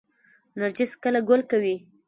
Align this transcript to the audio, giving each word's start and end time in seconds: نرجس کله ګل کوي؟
نرجس 0.59 0.91
کله 1.03 1.19
ګل 1.29 1.41
کوي؟ 1.51 1.75